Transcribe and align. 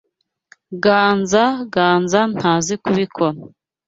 [Ganza] 0.83 1.43
Ganza 1.73 2.21
ntazi 2.35 2.73
kubikora. 2.83 3.37